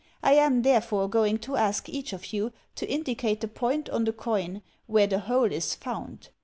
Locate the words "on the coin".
3.91-4.63